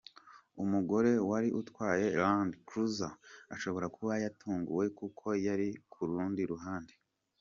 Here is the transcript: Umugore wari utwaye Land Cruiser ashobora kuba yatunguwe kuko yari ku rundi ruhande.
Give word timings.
Umugore 0.63 1.11
wari 1.29 1.49
utwaye 1.61 2.05
Land 2.21 2.51
Cruiser 2.67 3.13
ashobora 3.55 3.87
kuba 3.95 4.13
yatunguwe 4.23 4.85
kuko 4.99 5.25
yari 5.45 5.69
ku 5.91 5.99
rundi 6.09 6.43
ruhande. 6.53 6.93